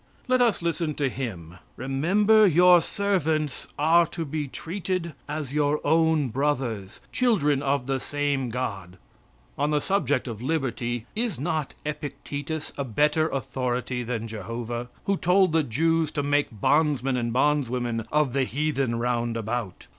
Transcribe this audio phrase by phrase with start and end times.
[0.27, 6.29] Let us listen to him: "Remember your servants are to be treated as your own
[6.29, 8.97] brothers children of the same God."
[9.59, 15.51] On the subject of liberty is not Epictetus a better authority than Jehovah, who told
[15.51, 19.85] the Jews to make bondsmen and bondswomen of the heathen round about?